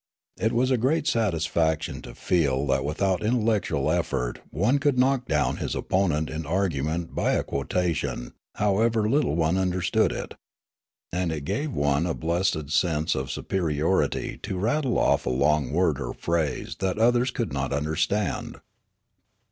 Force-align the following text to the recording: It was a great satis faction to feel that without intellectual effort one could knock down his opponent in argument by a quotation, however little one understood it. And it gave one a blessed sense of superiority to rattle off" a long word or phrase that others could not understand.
It 0.39 0.51
was 0.51 0.71
a 0.71 0.79
great 0.81 1.05
satis 1.05 1.45
faction 1.45 2.01
to 2.01 2.15
feel 2.15 2.65
that 2.65 2.83
without 2.83 3.21
intellectual 3.23 3.91
effort 3.91 4.39
one 4.49 4.79
could 4.79 4.97
knock 4.97 5.27
down 5.27 5.57
his 5.57 5.75
opponent 5.75 6.27
in 6.27 6.43
argument 6.43 7.13
by 7.13 7.33
a 7.33 7.43
quotation, 7.43 8.33
however 8.55 9.07
little 9.07 9.35
one 9.35 9.59
understood 9.59 10.11
it. 10.11 10.33
And 11.11 11.31
it 11.31 11.45
gave 11.45 11.71
one 11.73 12.07
a 12.07 12.15
blessed 12.15 12.71
sense 12.71 13.13
of 13.13 13.29
superiority 13.29 14.39
to 14.41 14.57
rattle 14.57 14.97
off" 14.97 15.27
a 15.27 15.29
long 15.29 15.71
word 15.71 16.01
or 16.01 16.15
phrase 16.15 16.77
that 16.79 16.97
others 16.97 17.29
could 17.29 17.53
not 17.53 17.71
understand. 17.71 18.59